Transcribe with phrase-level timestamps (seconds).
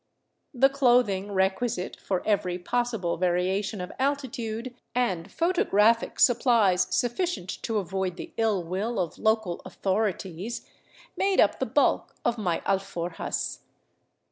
[0.55, 8.17] The clothing requisite for every possible variation of altitude, and photographic supplies sufficient to avoid
[8.17, 10.67] the ill will of local" authori ties,"
[11.15, 13.59] made up the bulk of my alforjas.